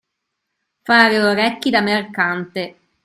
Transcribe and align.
Fare 0.81 1.19
orecchi 1.21 1.69
da 1.69 1.81
mercante. 1.81 2.75